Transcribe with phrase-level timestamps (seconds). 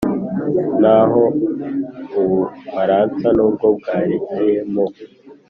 [0.81, 1.23] naho
[2.21, 4.85] u bufaransa, nubwo bwarekeye mu